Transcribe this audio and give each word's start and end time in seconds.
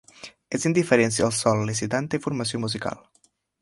És 0.57 0.65
indiferent 0.69 1.13
si 1.17 1.27
el 1.29 1.35
sol·licitant 1.41 2.11
té 2.15 2.25
formació 2.27 2.67
musical. 2.67 3.09